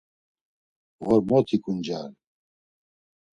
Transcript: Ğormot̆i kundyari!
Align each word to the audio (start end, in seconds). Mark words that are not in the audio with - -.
Ğormot̆i 1.05 1.57
kundyari! 1.63 2.15